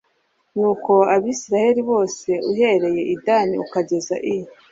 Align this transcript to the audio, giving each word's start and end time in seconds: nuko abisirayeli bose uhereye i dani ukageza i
nuko 0.57 0.93
abisirayeli 1.15 1.81
bose 1.91 2.29
uhereye 2.51 3.01
i 3.15 3.15
dani 3.25 3.55
ukageza 3.65 4.15
i 4.35 4.35